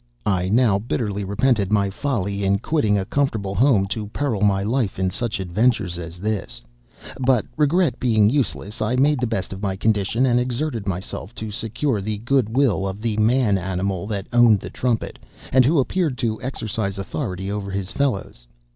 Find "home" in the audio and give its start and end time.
3.53-3.85